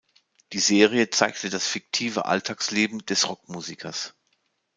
[0.53, 4.15] Die Serie zeigte das fiktive Alltagsleben des Rock-Musikers.